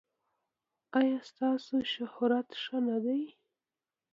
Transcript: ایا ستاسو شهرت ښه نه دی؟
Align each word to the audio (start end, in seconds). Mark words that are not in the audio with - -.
ایا 0.99 1.17
ستاسو 1.29 1.75
شهرت 1.93 2.47
ښه 2.61 2.77
نه 2.87 2.97
دی؟ 3.03 3.21